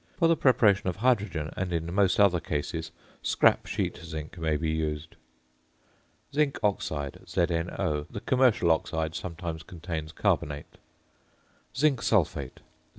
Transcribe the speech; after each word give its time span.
For 0.17 0.27
the 0.27 0.35
preparation 0.35 0.87
of 0.89 0.95
hydrogen, 0.95 1.51
and 1.55 1.71
in 1.71 1.93
most 1.93 2.19
other 2.19 2.39
cases, 2.39 2.89
scrap 3.21 3.67
sheet 3.67 3.97
zinc 4.03 4.35
may 4.39 4.57
be 4.57 4.71
used. 4.71 5.15
~Zinc 6.33 6.57
Oxide~, 6.63 7.19
ZnO. 7.27 8.07
The 8.09 8.21
commercial 8.21 8.71
oxide 8.71 9.13
sometimes 9.13 9.61
contains 9.61 10.11
carbonate. 10.11 10.79
~Zinc 11.77 12.01
Sulphate~, 12.01 12.61
ZnSO_. 12.61 12.65